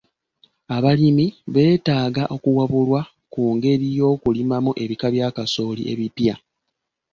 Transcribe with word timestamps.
Abalimi 0.75 1.25
beetaaga 1.53 2.23
okuwabulwa 2.35 3.01
ku 3.33 3.41
ngeri 3.55 3.87
y'okulimamu 3.97 4.71
ebika 4.83 5.07
bya 5.13 5.27
kasooli 5.35 5.83
ebipya. 5.93 6.35